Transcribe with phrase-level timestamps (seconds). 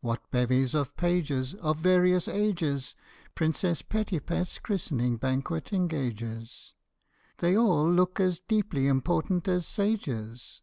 [0.00, 2.96] What bevies of pages Of various ages
[3.36, 6.74] Princess Prettipet's christening banquet engages!
[7.38, 10.62] They all look as deeply important as sages.